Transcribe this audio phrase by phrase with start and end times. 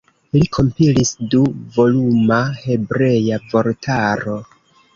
[0.35, 4.43] Li kompilis du-voluma hebrea vortaro.